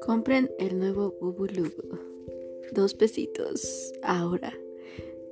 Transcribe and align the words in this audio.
Compren 0.00 0.50
el 0.58 0.78
nuevo 0.78 1.16
Bubulubu. 1.20 1.98
Dos 2.72 2.94
pesitos 2.94 3.92
ahora, 4.02 4.54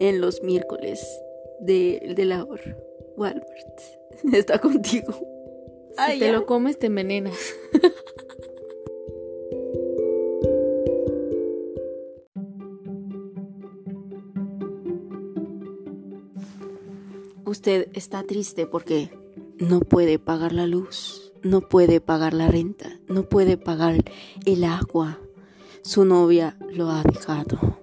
en 0.01 0.21
los 0.21 0.43
miércoles 0.43 1.01
del 1.61 2.15
de 2.17 2.25
labor. 2.25 2.61
Walmart. 3.17 4.02
Está 4.33 4.59
contigo. 4.59 5.13
Si 6.07 6.19
te 6.19 6.33
lo 6.33 6.47
comes, 6.47 6.79
te 6.79 6.87
envenenas. 6.87 7.37
Usted 17.45 17.89
está 17.93 18.23
triste 18.23 18.67
porque 18.67 19.11
no 19.59 19.81
puede 19.81 20.19
pagar 20.19 20.55
la 20.55 20.67
luz, 20.67 21.35
no 21.43 21.61
puede 21.61 22.01
pagar 22.01 22.33
la 22.33 22.49
renta, 22.49 22.99
no 23.09 23.29
puede 23.29 23.59
pagar 23.59 24.03
el 24.47 24.65
agua. 24.65 25.21
Su 25.83 26.07
novia 26.07 26.57
lo 26.71 26.89
ha 26.89 27.03
dejado. 27.03 27.79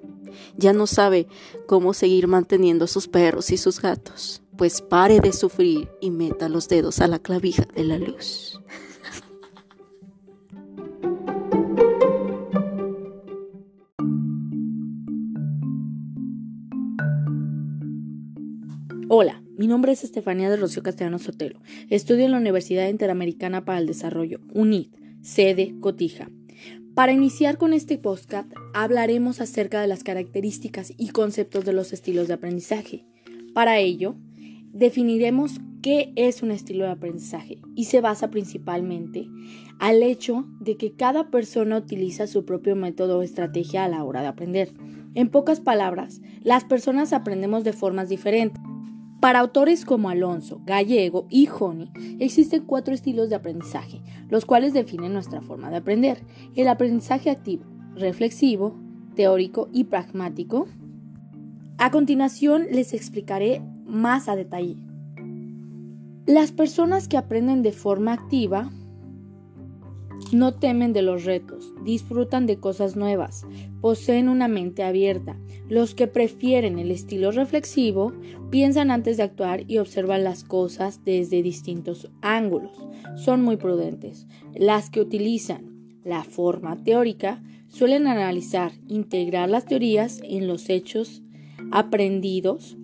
Ya 0.57 0.73
no 0.73 0.87
sabe 0.87 1.27
cómo 1.67 1.93
seguir 1.93 2.27
manteniendo 2.27 2.87
sus 2.87 3.07
perros 3.07 3.51
y 3.51 3.57
sus 3.57 3.79
gatos. 3.79 4.41
Pues 4.59 4.81
pare 4.81 5.21
de 5.21 5.31
sufrir 5.31 5.87
y 6.01 6.11
meta 6.11 6.49
los 6.49 6.67
dedos 6.67 6.99
a 6.99 7.07
la 7.07 7.19
clavija 7.19 7.65
de 7.73 7.85
la 7.85 7.97
luz. 7.97 8.59
Hola, 19.07 19.41
mi 19.57 19.67
nombre 19.67 19.93
es 19.93 20.03
Estefanía 20.03 20.49
de 20.49 20.57
Rocío 20.57 20.83
Castellano 20.83 21.19
Sotelo. 21.19 21.61
Estudio 21.89 22.25
en 22.25 22.31
la 22.31 22.37
Universidad 22.37 22.89
Interamericana 22.89 23.63
para 23.63 23.79
el 23.79 23.87
Desarrollo, 23.87 24.41
UNID, 24.53 24.87
sede 25.21 25.73
Cotija. 25.79 26.29
Para 26.95 27.13
iniciar 27.13 27.57
con 27.57 27.71
este 27.71 27.97
podcast, 27.97 28.51
hablaremos 28.73 29.39
acerca 29.39 29.79
de 29.79 29.87
las 29.87 30.03
características 30.03 30.91
y 30.97 31.11
conceptos 31.11 31.63
de 31.63 31.71
los 31.71 31.93
estilos 31.93 32.27
de 32.27 32.33
aprendizaje. 32.33 33.05
Para 33.53 33.79
ello, 33.79 34.17
definiremos 34.73 35.59
qué 35.81 36.11
es 36.15 36.43
un 36.43 36.51
estilo 36.51 36.85
de 36.85 36.91
aprendizaje 36.91 37.59
y 37.75 37.85
se 37.85 38.01
basa 38.01 38.29
principalmente 38.29 39.27
al 39.79 40.03
hecho 40.03 40.45
de 40.59 40.77
que 40.77 40.91
cada 40.91 41.29
persona 41.29 41.77
utiliza 41.77 42.27
su 42.27 42.45
propio 42.45 42.75
método 42.75 43.19
o 43.19 43.21
estrategia 43.23 43.85
a 43.85 43.89
la 43.89 44.03
hora 44.03 44.21
de 44.21 44.27
aprender. 44.27 44.73
En 45.15 45.29
pocas 45.29 45.59
palabras, 45.59 46.21
las 46.41 46.65
personas 46.65 47.13
aprendemos 47.13 47.63
de 47.63 47.73
formas 47.73 48.09
diferentes. 48.09 48.61
Para 49.19 49.39
autores 49.39 49.83
como 49.83 50.09
Alonso, 50.09 50.61
Gallego 50.65 51.27
y 51.29 51.45
Joni, 51.45 51.91
existen 52.19 52.63
cuatro 52.65 52.93
estilos 52.93 53.29
de 53.29 53.35
aprendizaje, 53.35 54.01
los 54.29 54.45
cuales 54.45 54.73
definen 54.73 55.13
nuestra 55.13 55.41
forma 55.41 55.69
de 55.69 55.77
aprender. 55.77 56.23
El 56.55 56.69
aprendizaje 56.69 57.29
activo, 57.29 57.65
reflexivo, 57.95 58.77
teórico 59.15 59.67
y 59.73 59.85
pragmático. 59.85 60.67
A 61.77 61.91
continuación 61.91 62.67
les 62.71 62.93
explicaré 62.93 63.61
más 63.89 64.29
a 64.29 64.35
detalle. 64.35 64.77
Las 66.25 66.51
personas 66.51 67.07
que 67.07 67.17
aprenden 67.17 67.63
de 67.63 67.71
forma 67.71 68.13
activa 68.13 68.69
no 70.31 70.53
temen 70.53 70.93
de 70.93 71.01
los 71.01 71.25
retos, 71.25 71.73
disfrutan 71.83 72.45
de 72.45 72.59
cosas 72.59 72.95
nuevas, 72.95 73.47
poseen 73.81 74.29
una 74.29 74.47
mente 74.47 74.83
abierta. 74.83 75.37
Los 75.69 75.95
que 75.95 76.07
prefieren 76.07 76.77
el 76.77 76.91
estilo 76.91 77.31
reflexivo 77.31 78.13
piensan 78.51 78.91
antes 78.91 79.17
de 79.17 79.23
actuar 79.23 79.63
y 79.67 79.79
observan 79.79 80.23
las 80.23 80.43
cosas 80.43 81.03
desde 81.03 81.41
distintos 81.41 82.11
ángulos. 82.21 82.77
Son 83.15 83.41
muy 83.41 83.57
prudentes. 83.57 84.27
Las 84.53 84.89
que 84.89 85.01
utilizan 85.01 85.97
la 86.03 86.23
forma 86.23 86.83
teórica 86.83 87.41
suelen 87.67 88.07
analizar, 88.07 88.71
integrar 88.87 89.49
las 89.49 89.65
teorías 89.65 90.21
en 90.23 90.47
los 90.47 90.69
hechos 90.69 91.23
aprendidos 91.71 92.77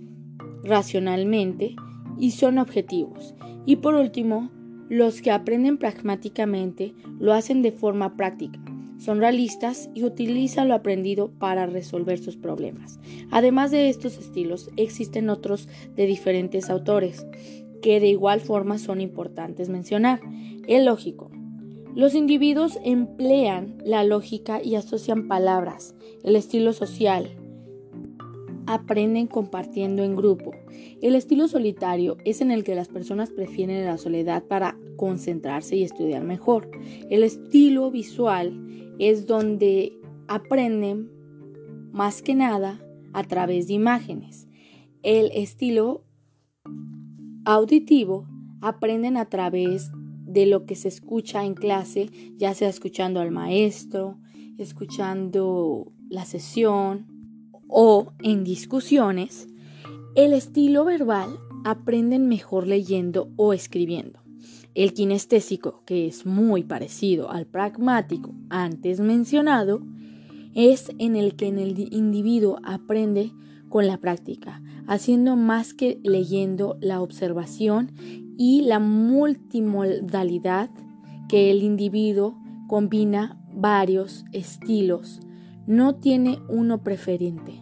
racionalmente 0.65 1.75
y 2.19 2.31
son 2.31 2.57
objetivos. 2.57 3.35
Y 3.65 3.77
por 3.77 3.95
último, 3.95 4.49
los 4.89 5.21
que 5.21 5.31
aprenden 5.31 5.77
pragmáticamente 5.77 6.93
lo 7.19 7.33
hacen 7.33 7.61
de 7.61 7.71
forma 7.71 8.15
práctica, 8.15 8.59
son 8.97 9.19
realistas 9.19 9.89
y 9.93 10.03
utilizan 10.03 10.69
lo 10.69 10.75
aprendido 10.75 11.29
para 11.29 11.65
resolver 11.65 12.17
sus 12.17 12.37
problemas. 12.37 12.99
Además 13.29 13.71
de 13.71 13.89
estos 13.89 14.17
estilos, 14.17 14.69
existen 14.77 15.29
otros 15.29 15.67
de 15.95 16.05
diferentes 16.05 16.69
autores 16.69 17.25
que 17.81 17.99
de 17.99 18.07
igual 18.07 18.39
forma 18.39 18.77
son 18.77 19.01
importantes 19.01 19.69
mencionar. 19.69 20.21
El 20.67 20.85
lógico. 20.85 21.29
Los 21.93 22.15
individuos 22.15 22.79
emplean 22.83 23.77
la 23.85 24.03
lógica 24.03 24.61
y 24.63 24.75
asocian 24.75 25.27
palabras. 25.27 25.93
El 26.23 26.35
estilo 26.35 26.73
social, 26.73 27.29
aprenden 28.67 29.27
compartiendo 29.27 30.03
en 30.03 30.15
grupo. 30.15 30.51
El 31.01 31.15
estilo 31.15 31.47
solitario 31.47 32.17
es 32.25 32.41
en 32.41 32.51
el 32.51 32.63
que 32.63 32.75
las 32.75 32.87
personas 32.87 33.31
prefieren 33.31 33.85
la 33.85 33.97
soledad 33.97 34.43
para 34.43 34.77
concentrarse 34.97 35.75
y 35.75 35.83
estudiar 35.83 36.23
mejor. 36.23 36.69
El 37.09 37.23
estilo 37.23 37.91
visual 37.91 38.95
es 38.99 39.27
donde 39.27 39.93
aprenden 40.27 41.09
más 41.91 42.21
que 42.21 42.35
nada 42.35 42.81
a 43.13 43.23
través 43.23 43.67
de 43.67 43.73
imágenes. 43.73 44.47
El 45.03 45.31
estilo 45.33 46.03
auditivo 47.45 48.27
aprenden 48.61 49.17
a 49.17 49.25
través 49.29 49.91
de 50.25 50.45
lo 50.45 50.65
que 50.65 50.75
se 50.75 50.87
escucha 50.87 51.45
en 51.45 51.53
clase, 51.53 52.09
ya 52.37 52.53
sea 52.53 52.67
escuchando 52.67 53.19
al 53.19 53.31
maestro, 53.31 54.17
escuchando 54.57 55.93
la 56.09 56.25
sesión, 56.25 57.14
o 57.67 58.13
en 58.21 58.43
discusiones, 58.43 59.47
el 60.15 60.33
estilo 60.33 60.85
verbal 60.85 61.39
aprenden 61.63 62.27
mejor 62.27 62.67
leyendo 62.67 63.29
o 63.35 63.53
escribiendo. 63.53 64.19
El 64.75 64.93
kinestésico, 64.93 65.83
que 65.85 66.05
es 66.05 66.25
muy 66.25 66.63
parecido 66.63 67.31
al 67.31 67.45
pragmático 67.45 68.33
antes 68.49 68.99
mencionado, 68.99 69.81
es 70.53 70.91
en 70.99 71.15
el 71.15 71.35
que 71.35 71.49
el 71.49 71.79
individuo 71.93 72.59
aprende 72.63 73.31
con 73.69 73.87
la 73.87 73.97
práctica, 73.97 74.61
haciendo 74.87 75.35
más 75.35 75.73
que 75.73 75.99
leyendo 76.03 76.77
la 76.81 77.01
observación 77.01 77.91
y 78.37 78.61
la 78.61 78.79
multimodalidad 78.79 80.69
que 81.27 81.51
el 81.51 81.63
individuo 81.63 82.37
combina 82.67 83.41
varios 83.53 84.25
estilos 84.33 85.19
no 85.67 85.95
tiene 85.95 86.39
uno 86.47 86.83
preferente. 86.83 87.61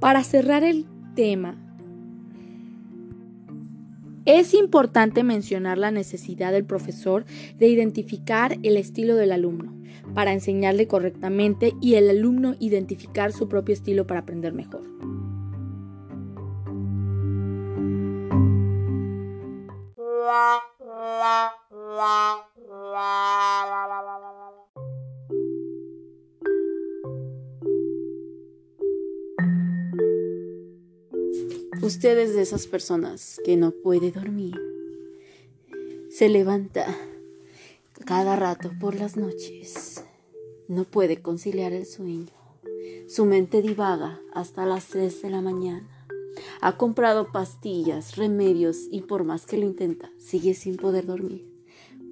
Para 0.00 0.24
cerrar 0.24 0.64
el 0.64 0.86
tema, 1.14 1.56
es 4.24 4.54
importante 4.54 5.24
mencionar 5.24 5.78
la 5.78 5.90
necesidad 5.90 6.52
del 6.52 6.64
profesor 6.64 7.24
de 7.58 7.68
identificar 7.68 8.56
el 8.62 8.76
estilo 8.76 9.16
del 9.16 9.32
alumno 9.32 9.74
para 10.14 10.32
enseñarle 10.32 10.86
correctamente 10.86 11.72
y 11.80 11.94
el 11.94 12.08
alumno 12.08 12.54
identificar 12.60 13.32
su 13.32 13.48
propio 13.48 13.72
estilo 13.72 14.06
para 14.06 14.20
aprender 14.20 14.52
mejor. 14.52 14.82
Usted 31.82 32.16
es 32.16 32.36
de 32.36 32.42
esas 32.42 32.68
personas 32.68 33.40
que 33.44 33.56
no 33.56 33.72
puede 33.72 34.12
dormir. 34.12 34.54
Se 36.10 36.28
levanta 36.28 36.86
cada 38.06 38.36
rato 38.36 38.70
por 38.80 38.94
las 38.94 39.16
noches. 39.16 40.04
No 40.68 40.84
puede 40.84 41.20
conciliar 41.20 41.72
el 41.72 41.84
sueño. 41.84 42.30
Su 43.08 43.24
mente 43.24 43.62
divaga 43.62 44.20
hasta 44.32 44.64
las 44.64 44.86
3 44.90 45.22
de 45.22 45.30
la 45.30 45.40
mañana. 45.40 46.06
Ha 46.60 46.76
comprado 46.76 47.32
pastillas, 47.32 48.14
remedios 48.14 48.86
y 48.88 49.00
por 49.00 49.24
más 49.24 49.44
que 49.44 49.58
lo 49.58 49.66
intenta, 49.66 50.12
sigue 50.18 50.54
sin 50.54 50.76
poder 50.76 51.04
dormir. 51.04 51.50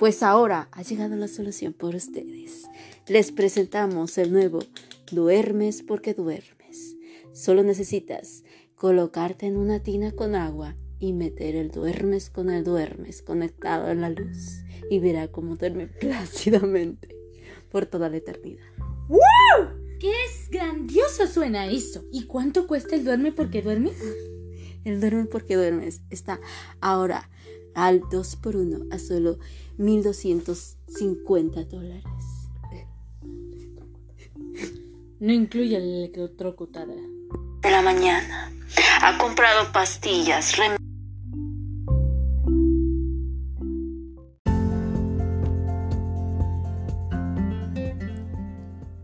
Pues 0.01 0.25
ahora 0.25 0.69
ha 0.73 0.83
llegado 0.83 1.15
la 1.15 1.29
solución 1.29 1.75
por 1.75 1.95
ustedes. 1.95 2.65
Les 3.07 3.31
presentamos 3.31 4.19
el 4.19 4.33
nuevo 4.33 4.65
Duermes 5.13 5.85
porque 5.85 6.13
duermes. 6.13 6.97
Solo 7.33 7.63
necesitas 7.63 8.43
colocarte 8.81 9.45
en 9.45 9.59
una 9.59 9.83
tina 9.83 10.13
con 10.13 10.35
agua 10.35 10.75
y 10.99 11.13
meter 11.13 11.55
el 11.55 11.71
duermes 11.71 12.31
con 12.31 12.49
el 12.49 12.65
duermes 12.65 13.21
conectado 13.21 13.91
en 13.91 14.01
la 14.01 14.09
luz 14.09 14.63
y 14.89 15.01
verá 15.01 15.29
cómo 15.29 15.57
duerme 15.57 15.87
plácidamente 16.01 17.15
por 17.71 17.85
toda 17.85 18.09
la 18.09 18.17
eternidad. 18.17 18.65
¡Wow! 19.07 19.19
¡Qué 20.01 20.11
es 20.11 20.49
grandioso 20.49 21.27
suena 21.27 21.67
eso! 21.67 22.07
¿Y 22.11 22.25
cuánto 22.25 22.67
cuesta 22.67 22.97
el 22.97 23.05
duerme 23.05 23.33
porque 23.33 23.61
duermes? 23.61 23.99
El 24.85 24.99
duerme 24.99 25.27
porque 25.27 25.57
duermes 25.57 26.01
está 26.09 26.41
ahora 26.81 27.29
al 27.75 28.01
2 28.11 28.37
por 28.37 28.57
1 28.57 28.87
a 28.91 28.99
solo 28.99 29.39
1250 29.77 31.65
dólares. 31.65 32.05
No 35.19 35.35
incluye 35.35 35.79
la 35.79 35.85
electrocutada. 35.85 36.95
De 37.61 37.71
la 37.71 37.83
mañana. 37.83 38.51
Ha 39.03 39.19
comprado 39.19 39.71
pastillas, 39.71 40.57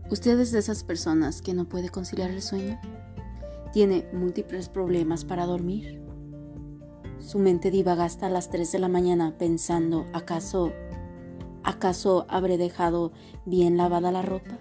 ¿Usted 0.09 0.39
es 0.39 0.51
de 0.51 0.59
esas 0.59 0.83
personas 0.83 1.43
que 1.43 1.53
no 1.53 1.69
puede 1.69 1.89
conciliar 1.89 2.31
el 2.31 2.41
sueño? 2.41 2.79
¿Tiene 3.73 4.07
múltiples 4.11 4.69
problemas 4.69 5.23
para 5.23 5.45
dormir? 5.45 6.01
Su 7.19 7.37
mente 7.37 7.69
divaga 7.69 8.05
hasta 8.05 8.27
las 8.27 8.49
3 8.49 8.71
de 8.71 8.79
la 8.79 8.87
mañana 8.87 9.37
pensando, 9.37 10.07
¿acaso, 10.13 10.73
acaso 11.63 12.25
habré 12.27 12.57
dejado 12.57 13.11
bien 13.45 13.77
lavada 13.77 14.11
la 14.11 14.23
ropa? 14.23 14.57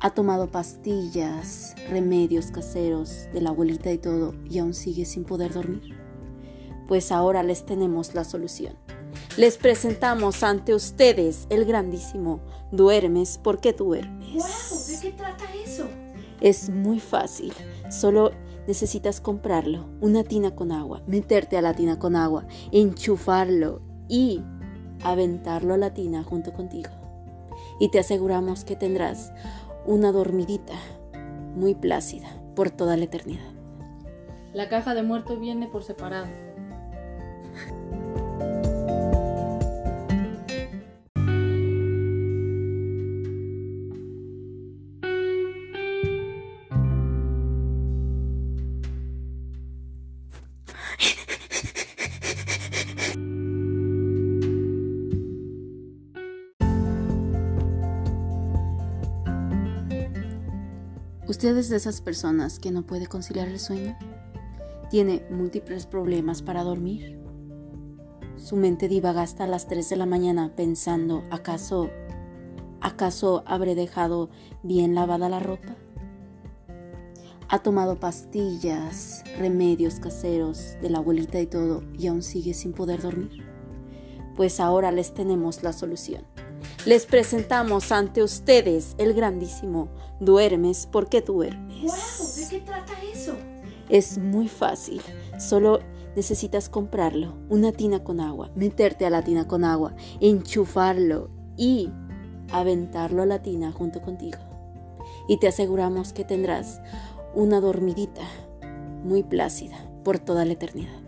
Ha 0.00 0.10
tomado 0.10 0.50
pastillas, 0.50 1.74
remedios 1.88 2.50
caseros 2.50 3.28
de 3.32 3.40
la 3.40 3.50
abuelita 3.50 3.90
y 3.92 3.98
todo 3.98 4.34
y 4.48 4.58
aún 4.58 4.74
sigue 4.74 5.04
sin 5.04 5.24
poder 5.24 5.52
dormir. 5.52 5.96
Pues 6.86 7.10
ahora 7.10 7.42
les 7.42 7.64
tenemos 7.64 8.14
la 8.14 8.24
solución. 8.24 8.74
Les 9.36 9.56
presentamos 9.56 10.42
ante 10.42 10.74
ustedes 10.74 11.46
el 11.50 11.64
grandísimo 11.64 12.40
Duermes 12.72 13.38
porque 13.42 13.72
duermes. 13.72 14.34
Wow, 14.34 14.86
¿De 14.88 15.00
qué 15.00 15.12
trata 15.12 15.44
eso? 15.64 15.88
Es 16.40 16.68
muy 16.68 17.00
fácil. 17.00 17.52
Solo 17.90 18.32
necesitas 18.66 19.20
comprarlo, 19.20 19.86
una 20.00 20.24
tina 20.24 20.54
con 20.54 20.72
agua, 20.72 21.02
meterte 21.06 21.56
a 21.56 21.62
la 21.62 21.74
tina 21.74 21.98
con 21.98 22.16
agua, 22.16 22.46
enchufarlo 22.72 23.80
y 24.08 24.42
aventarlo 25.02 25.74
a 25.74 25.78
la 25.78 25.94
tina 25.94 26.22
junto 26.24 26.52
contigo. 26.52 26.90
Y 27.78 27.90
te 27.90 27.98
aseguramos 27.98 28.64
que 28.64 28.76
tendrás 28.76 29.32
una 29.86 30.10
dormidita 30.12 30.74
muy 31.54 31.74
plácida 31.74 32.28
por 32.54 32.70
toda 32.70 32.96
la 32.96 33.04
eternidad. 33.04 33.52
La 34.52 34.68
caja 34.68 34.94
de 34.94 35.02
muerto 35.02 35.38
viene 35.38 35.68
por 35.68 35.84
separado. 35.84 36.45
¿Usted 61.36 61.54
es 61.58 61.68
de 61.68 61.76
esas 61.76 62.00
personas 62.00 62.58
que 62.58 62.70
no 62.70 62.86
puede 62.86 63.08
conciliar 63.08 63.46
el 63.48 63.60
sueño? 63.60 63.94
¿Tiene 64.88 65.22
múltiples 65.28 65.84
problemas 65.84 66.40
para 66.40 66.64
dormir? 66.64 67.20
Su 68.38 68.56
mente 68.56 68.88
divaga 68.88 69.20
hasta 69.20 69.46
las 69.46 69.68
3 69.68 69.86
de 69.90 69.96
la 69.96 70.06
mañana 70.06 70.54
pensando, 70.56 71.24
¿acaso, 71.30 71.90
acaso 72.80 73.44
habré 73.44 73.74
dejado 73.74 74.30
bien 74.62 74.94
lavada 74.94 75.28
la 75.28 75.38
ropa? 75.38 75.76
Ha 77.50 77.58
tomado 77.58 78.00
pastillas, 78.00 79.22
remedios 79.38 80.00
caseros 80.00 80.78
de 80.80 80.88
la 80.88 80.98
abuelita 81.00 81.38
y 81.38 81.46
todo 81.46 81.82
y 81.98 82.06
aún 82.06 82.22
sigue 82.22 82.54
sin 82.54 82.72
poder 82.72 83.02
dormir. 83.02 83.44
Pues 84.36 84.58
ahora 84.58 84.90
les 84.90 85.12
tenemos 85.12 85.62
la 85.62 85.74
solución 85.74 86.24
les 86.86 87.04
presentamos 87.04 87.90
ante 87.90 88.22
ustedes 88.22 88.94
el 88.96 89.12
grandísimo 89.12 89.88
Duermes 90.20 90.88
porque 90.90 91.20
duermes. 91.20 91.82
Wow, 91.82 92.36
¿De 92.36 92.48
qué 92.48 92.60
trata 92.64 92.92
eso? 93.12 93.34
Es 93.88 94.18
muy 94.18 94.48
fácil. 94.48 95.02
Solo 95.38 95.80
necesitas 96.14 96.68
comprarlo, 96.68 97.34
una 97.50 97.72
tina 97.72 98.02
con 98.02 98.20
agua, 98.20 98.50
meterte 98.54 99.04
a 99.04 99.10
la 99.10 99.22
tina 99.22 99.46
con 99.46 99.64
agua, 99.64 99.94
enchufarlo 100.20 101.28
y 101.56 101.90
aventarlo 102.52 103.22
a 103.22 103.26
la 103.26 103.42
tina 103.42 103.72
junto 103.72 104.00
contigo. 104.00 104.38
Y 105.28 105.38
te 105.38 105.48
aseguramos 105.48 106.12
que 106.12 106.24
tendrás 106.24 106.80
una 107.34 107.60
dormidita 107.60 108.22
muy 109.02 109.24
plácida 109.24 109.76
por 110.04 110.20
toda 110.20 110.44
la 110.44 110.52
eternidad. 110.52 111.00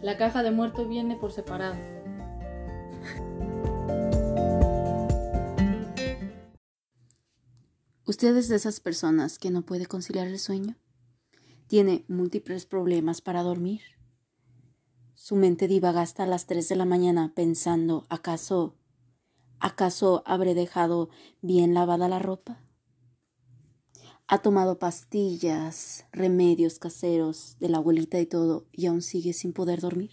La 0.00 0.16
caja 0.16 0.44
de 0.44 0.52
muerto 0.52 0.86
viene 0.86 1.16
por 1.16 1.32
separado. 1.32 1.76
¿Usted 8.08 8.36
es 8.36 8.48
de 8.48 8.54
esas 8.54 8.78
personas 8.78 9.36
que 9.36 9.50
no 9.50 9.62
puede 9.62 9.86
conciliar 9.86 10.28
el 10.28 10.38
sueño? 10.38 10.76
¿Tiene 11.66 12.04
múltiples 12.06 12.64
problemas 12.64 13.20
para 13.20 13.42
dormir? 13.42 13.80
Su 15.16 15.34
mente 15.34 15.66
divaga 15.66 16.02
hasta 16.02 16.24
las 16.24 16.46
3 16.46 16.68
de 16.68 16.76
la 16.76 16.84
mañana 16.84 17.32
pensando, 17.34 18.06
¿acaso, 18.08 18.76
acaso 19.58 20.22
habré 20.24 20.54
dejado 20.54 21.10
bien 21.42 21.74
lavada 21.74 22.08
la 22.08 22.20
ropa? 22.20 22.62
Ha 24.28 24.38
tomado 24.38 24.78
pastillas, 24.78 26.04
remedios 26.12 26.78
caseros 26.78 27.56
de 27.58 27.70
la 27.70 27.78
abuelita 27.78 28.20
y 28.20 28.26
todo 28.26 28.68
y 28.70 28.86
aún 28.86 29.02
sigue 29.02 29.32
sin 29.32 29.52
poder 29.52 29.80
dormir. 29.80 30.12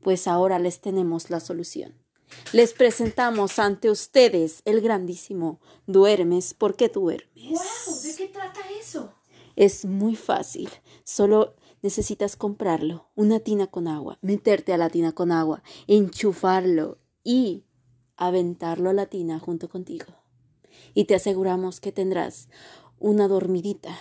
Pues 0.00 0.28
ahora 0.28 0.60
les 0.60 0.80
tenemos 0.80 1.28
la 1.28 1.40
solución. 1.40 2.03
Les 2.52 2.72
presentamos 2.72 3.58
ante 3.58 3.90
ustedes 3.90 4.62
el 4.64 4.80
grandísimo 4.80 5.60
Duermes 5.86 6.54
porque 6.54 6.88
duermes. 6.88 7.50
Wow, 7.50 8.02
¿De 8.02 8.14
qué 8.16 8.28
trata 8.28 8.60
eso? 8.80 9.12
Es 9.56 9.84
muy 9.84 10.16
fácil. 10.16 10.68
Solo 11.04 11.56
necesitas 11.82 12.36
comprarlo, 12.36 13.10
una 13.14 13.40
tina 13.40 13.66
con 13.66 13.88
agua, 13.88 14.18
meterte 14.22 14.72
a 14.72 14.78
la 14.78 14.88
tina 14.88 15.12
con 15.12 15.32
agua, 15.32 15.62
enchufarlo 15.86 16.98
y 17.22 17.64
aventarlo 18.16 18.90
a 18.90 18.94
la 18.94 19.06
tina 19.06 19.38
junto 19.38 19.68
contigo. 19.68 20.06
Y 20.94 21.04
te 21.04 21.14
aseguramos 21.14 21.80
que 21.80 21.92
tendrás 21.92 22.48
una 22.98 23.28
dormidita 23.28 23.96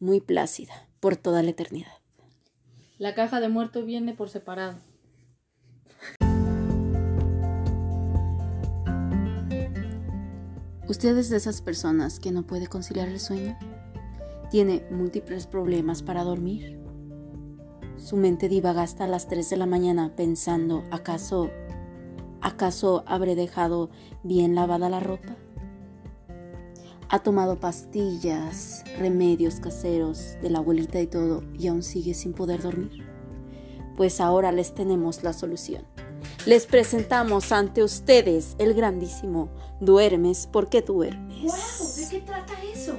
muy 0.00 0.20
plácida 0.20 0.88
por 1.00 1.16
toda 1.16 1.42
la 1.42 1.50
eternidad. 1.50 1.92
La 2.98 3.14
caja 3.14 3.40
de 3.40 3.48
muerto 3.48 3.84
viene 3.84 4.14
por 4.14 4.28
separado. 4.28 4.78
¿Usted 10.86 11.16
es 11.16 11.30
de 11.30 11.38
esas 11.38 11.62
personas 11.62 12.20
que 12.20 12.30
no 12.30 12.42
puede 12.42 12.66
conciliar 12.66 13.08
el 13.08 13.18
sueño? 13.18 13.56
¿Tiene 14.50 14.84
múltiples 14.90 15.46
problemas 15.46 16.02
para 16.02 16.24
dormir? 16.24 16.78
Su 17.96 18.18
mente 18.18 18.50
divaga 18.50 18.82
hasta 18.82 19.06
las 19.06 19.26
3 19.26 19.48
de 19.48 19.56
la 19.56 19.64
mañana 19.64 20.14
pensando, 20.14 20.84
¿acaso, 20.90 21.48
acaso 22.42 23.02
habré 23.06 23.34
dejado 23.34 23.88
bien 24.24 24.54
lavada 24.54 24.90
la 24.90 25.00
ropa? 25.00 25.36
Ha 27.08 27.20
tomado 27.20 27.58
pastillas, 27.58 28.84
remedios 28.98 29.60
caseros 29.60 30.36
de 30.42 30.50
la 30.50 30.58
abuelita 30.58 31.00
y 31.00 31.06
todo 31.06 31.44
y 31.58 31.68
aún 31.68 31.82
sigue 31.82 32.12
sin 32.12 32.34
poder 32.34 32.60
dormir. 32.60 33.06
Pues 33.96 34.20
ahora 34.20 34.52
les 34.52 34.74
tenemos 34.74 35.22
la 35.22 35.32
solución. 35.32 35.93
Les 36.46 36.66
presentamos 36.66 37.52
ante 37.52 37.82
ustedes 37.82 38.54
el 38.58 38.74
grandísimo 38.74 39.48
Duermes 39.80 40.46
porque 40.52 40.82
duermes. 40.82 41.42
Wow, 41.42 41.96
¿De 41.96 42.08
qué 42.10 42.20
trata 42.20 42.52
eso? 42.70 42.98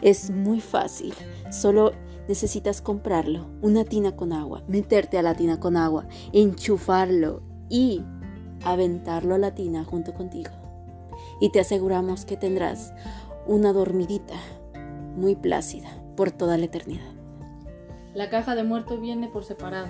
Es 0.00 0.30
muy 0.30 0.62
fácil. 0.62 1.12
Solo 1.50 1.92
necesitas 2.26 2.80
comprarlo, 2.80 3.46
una 3.60 3.84
tina 3.84 4.16
con 4.16 4.32
agua, 4.32 4.62
meterte 4.66 5.18
a 5.18 5.22
la 5.22 5.34
tina 5.34 5.60
con 5.60 5.76
agua, 5.76 6.06
enchufarlo 6.32 7.42
y 7.68 8.02
aventarlo 8.64 9.34
a 9.34 9.38
la 9.38 9.54
tina 9.54 9.84
junto 9.84 10.14
contigo. 10.14 10.50
Y 11.38 11.50
te 11.50 11.60
aseguramos 11.60 12.24
que 12.24 12.38
tendrás 12.38 12.94
una 13.46 13.74
dormidita 13.74 14.36
muy 15.16 15.36
plácida 15.36 15.90
por 16.16 16.30
toda 16.30 16.56
la 16.56 16.64
eternidad. 16.64 17.12
La 18.14 18.30
caja 18.30 18.54
de 18.54 18.64
muerto 18.64 18.98
viene 18.98 19.28
por 19.28 19.44
separado. 19.44 19.88